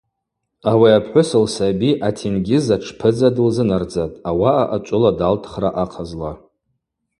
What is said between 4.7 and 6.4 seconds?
ачӏвыла далтхра ахъазла.